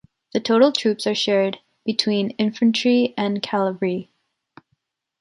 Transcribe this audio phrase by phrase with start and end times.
[0.33, 4.09] The total troops are shared between infantry and cavalry.